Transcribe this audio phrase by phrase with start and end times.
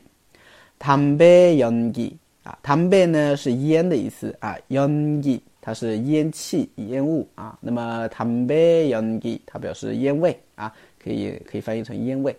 [0.80, 2.14] 담배연 기。
[2.44, 7.58] 啊，담배呢是烟的意思啊，연기它是烟气、烟雾啊。
[7.60, 12.36] 那么담배연기它表示烟味啊，可以可以翻译成烟味。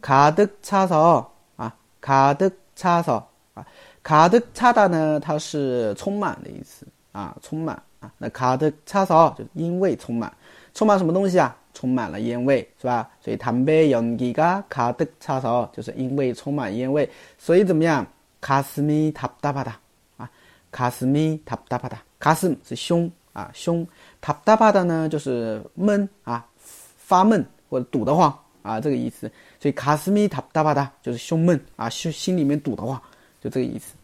[0.00, 3.24] 가득차서啊，가득차서
[3.54, 3.66] 啊，
[4.04, 8.12] 가득차다呢它是充满的意思啊，充满啊。
[8.18, 10.32] 那가득차서就是因为充满，
[10.72, 11.56] 充满什么东西啊？
[11.72, 13.10] 充满了烟味是吧？
[13.20, 18.06] 所以담배연기가가득차서就是因为充满烟味，所以怎么样？
[18.40, 19.80] 가슴이답답하다
[20.18, 20.30] 啊，
[20.70, 23.86] 가슴이답답하다 가슴是胸啊，胸
[24.20, 26.46] 답답하다呢就是闷啊，
[26.98, 29.30] 发闷或者堵得慌啊，这个意思。
[29.60, 33.00] 所以가슴이답답하다就是胸闷啊，心心里面堵得慌，
[33.42, 33.94] 就这个意思